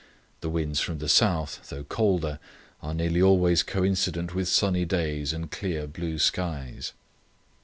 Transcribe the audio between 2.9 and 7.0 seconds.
nearly always coincident with sunny days and clear blue skies."